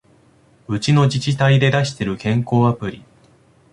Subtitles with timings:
[0.67, 3.05] うちの自治体で出してる健康アプリ